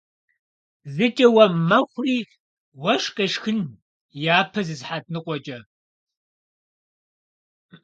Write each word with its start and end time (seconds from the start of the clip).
Зыкӏэ 0.93 1.27
уэм 1.35 1.53
мэхъури 1.69 2.17
уэшх 2.81 3.11
къешхын 3.15 3.59
япэ 4.37 4.61
зы 4.67 4.75
сыхьэт 4.79 5.05
ныкъуэкӏэ! 5.13 5.59